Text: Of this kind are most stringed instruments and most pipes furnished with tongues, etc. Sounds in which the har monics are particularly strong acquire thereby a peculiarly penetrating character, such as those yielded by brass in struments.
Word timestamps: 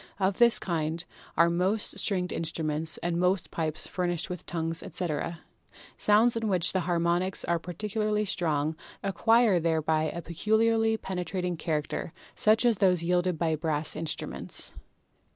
Of 0.19 0.39
this 0.39 0.57
kind 0.57 1.05
are 1.37 1.47
most 1.51 1.99
stringed 1.99 2.33
instruments 2.33 2.97
and 3.03 3.19
most 3.19 3.51
pipes 3.51 3.85
furnished 3.85 4.31
with 4.31 4.47
tongues, 4.47 4.81
etc. 4.81 5.41
Sounds 5.95 6.35
in 6.35 6.47
which 6.47 6.73
the 6.73 6.79
har 6.89 6.97
monics 6.97 7.45
are 7.47 7.59
particularly 7.59 8.25
strong 8.25 8.75
acquire 9.03 9.59
thereby 9.59 10.05
a 10.05 10.23
peculiarly 10.23 10.97
penetrating 10.97 11.55
character, 11.55 12.13
such 12.33 12.65
as 12.65 12.79
those 12.79 13.03
yielded 13.03 13.37
by 13.37 13.55
brass 13.55 13.95
in 13.95 14.05
struments. 14.05 14.73